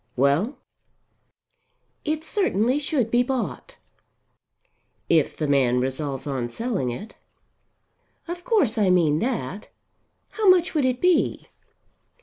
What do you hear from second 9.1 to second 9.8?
that.